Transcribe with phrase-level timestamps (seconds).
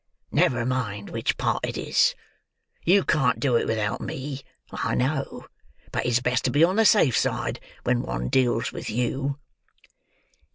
[0.31, 2.15] "Never mind which part it is.
[2.83, 5.45] You can't do it without me, I know;
[5.91, 9.37] but it's best to be on the safe side when one deals with you."